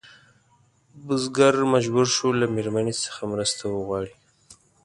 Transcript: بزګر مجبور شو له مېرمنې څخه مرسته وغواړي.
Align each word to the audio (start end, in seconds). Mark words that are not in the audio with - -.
بزګر 1.05 1.55
مجبور 1.73 2.07
شو 2.15 2.27
له 2.39 2.45
مېرمنې 2.55 2.93
څخه 3.03 3.21
مرسته 3.33 3.63
وغواړي. 3.75 4.13